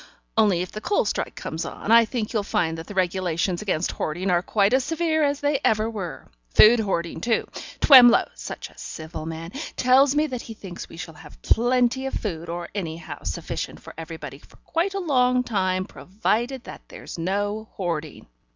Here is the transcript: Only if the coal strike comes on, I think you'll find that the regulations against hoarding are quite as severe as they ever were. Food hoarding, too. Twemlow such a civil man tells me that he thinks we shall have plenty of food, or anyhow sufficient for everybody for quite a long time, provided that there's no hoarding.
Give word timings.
Only 0.35 0.63
if 0.63 0.71
the 0.71 0.81
coal 0.81 1.05
strike 1.05 1.35
comes 1.35 1.63
on, 1.63 1.91
I 1.91 2.05
think 2.05 2.33
you'll 2.33 2.41
find 2.41 2.75
that 2.79 2.87
the 2.87 2.95
regulations 2.95 3.61
against 3.61 3.91
hoarding 3.91 4.31
are 4.31 4.41
quite 4.41 4.73
as 4.73 4.83
severe 4.83 5.21
as 5.21 5.41
they 5.41 5.59
ever 5.63 5.87
were. 5.87 6.25
Food 6.55 6.79
hoarding, 6.79 7.21
too. 7.21 7.47
Twemlow 7.81 8.27
such 8.33 8.71
a 8.71 8.77
civil 8.79 9.27
man 9.27 9.51
tells 9.75 10.15
me 10.15 10.25
that 10.25 10.41
he 10.41 10.55
thinks 10.55 10.89
we 10.89 10.97
shall 10.97 11.13
have 11.13 11.39
plenty 11.43 12.07
of 12.07 12.15
food, 12.15 12.49
or 12.49 12.69
anyhow 12.73 13.21
sufficient 13.21 13.79
for 13.79 13.93
everybody 13.95 14.39
for 14.39 14.55
quite 14.65 14.95
a 14.95 14.99
long 14.99 15.43
time, 15.43 15.85
provided 15.85 16.63
that 16.63 16.81
there's 16.87 17.19
no 17.19 17.69
hoarding. 17.73 18.25